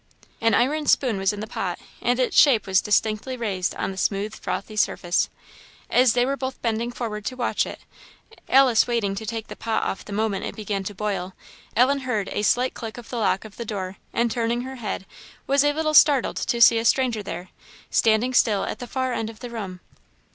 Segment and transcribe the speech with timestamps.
[0.41, 3.97] An iron spoon was in the pot, and its shape was distinctly raised on the
[3.97, 5.29] smooth frothy surface.
[5.91, 7.81] As they were both bending forward to watch it,
[8.49, 11.35] Alice waiting to take the pot off the moment it began to boil,
[11.75, 15.05] Ellen head a slight click of the lock of the door, and turning her head,
[15.45, 17.49] was a little startled to see a stranger there,
[17.91, 19.81] standing still at the far end of the room.